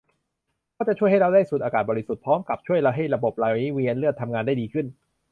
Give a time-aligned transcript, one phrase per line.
[0.77, 4.85] ก็จะช่วยให้เราได้สูดอากาศบริสุทธิ์ พร้อมกับช่วยให้ระบบไหลเวียนเลือดทำงานได้ดีขึ้น